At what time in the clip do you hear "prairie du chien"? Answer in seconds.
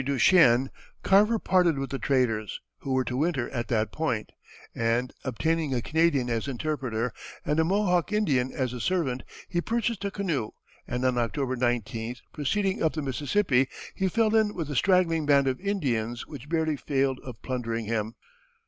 0.05-0.71